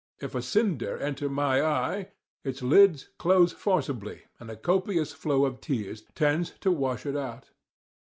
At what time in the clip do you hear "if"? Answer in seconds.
0.19-0.33